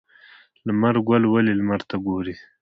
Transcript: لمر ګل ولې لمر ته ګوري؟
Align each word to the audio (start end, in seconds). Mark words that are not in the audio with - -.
لمر 0.65 0.95
ګل 1.07 1.23
ولې 1.33 1.53
لمر 1.59 1.81
ته 1.89 1.95
ګوري؟ 2.05 2.35